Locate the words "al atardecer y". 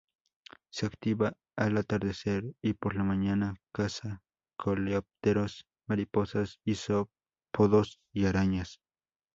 1.55-2.73